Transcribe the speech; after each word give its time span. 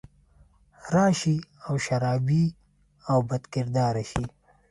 راشي 0.95 1.37
او 1.67 1.73
شرابي 1.85 2.45
او 3.11 3.17
بدکرداره 3.29 4.03
شي 4.11 4.23